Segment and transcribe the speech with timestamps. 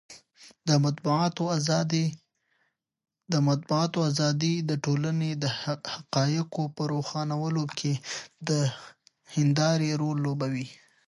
[3.33, 5.45] د مطبوعاتو ازادي د ټولنې د
[5.93, 7.93] حقایقو په روښانولو کې
[8.49, 8.51] د
[9.35, 10.67] هندارې رول لوبوي.